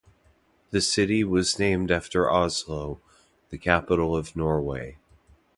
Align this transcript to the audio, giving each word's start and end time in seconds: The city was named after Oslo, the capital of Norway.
The 0.71 0.81
city 0.81 1.23
was 1.23 1.59
named 1.59 1.91
after 1.91 2.27
Oslo, 2.27 2.99
the 3.49 3.59
capital 3.59 4.17
of 4.17 4.35
Norway. 4.35 4.97